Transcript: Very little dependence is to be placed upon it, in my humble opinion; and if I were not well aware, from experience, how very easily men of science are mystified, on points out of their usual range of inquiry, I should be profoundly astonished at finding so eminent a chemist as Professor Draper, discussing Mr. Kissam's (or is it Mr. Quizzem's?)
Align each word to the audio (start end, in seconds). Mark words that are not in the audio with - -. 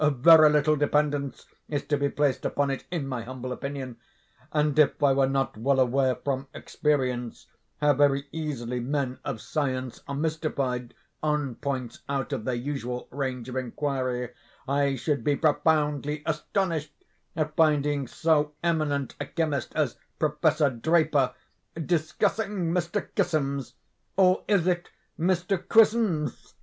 Very 0.03 0.49
little 0.49 0.75
dependence 0.75 1.45
is 1.69 1.85
to 1.85 1.95
be 1.95 2.09
placed 2.09 2.43
upon 2.43 2.71
it, 2.71 2.85
in 2.89 3.07
my 3.07 3.21
humble 3.21 3.51
opinion; 3.51 3.97
and 4.51 4.79
if 4.79 5.03
I 5.03 5.13
were 5.13 5.27
not 5.29 5.55
well 5.57 5.79
aware, 5.79 6.15
from 6.15 6.47
experience, 6.55 7.45
how 7.81 7.93
very 7.93 8.27
easily 8.31 8.79
men 8.79 9.19
of 9.23 9.39
science 9.39 10.01
are 10.07 10.15
mystified, 10.15 10.95
on 11.21 11.53
points 11.53 11.99
out 12.09 12.33
of 12.33 12.45
their 12.45 12.55
usual 12.55 13.09
range 13.11 13.47
of 13.47 13.55
inquiry, 13.55 14.31
I 14.67 14.95
should 14.95 15.23
be 15.23 15.35
profoundly 15.35 16.23
astonished 16.25 16.93
at 17.35 17.55
finding 17.55 18.07
so 18.07 18.53
eminent 18.63 19.13
a 19.19 19.27
chemist 19.27 19.71
as 19.75 19.97
Professor 20.17 20.71
Draper, 20.71 21.35
discussing 21.75 22.73
Mr. 22.73 23.07
Kissam's 23.15 23.75
(or 24.17 24.43
is 24.47 24.65
it 24.65 24.89
Mr. 25.19 25.59
Quizzem's?) 25.59 26.55